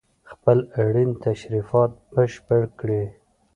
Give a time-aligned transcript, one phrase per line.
[0.31, 3.03] خپل اړين تشريفات بشپړ کړي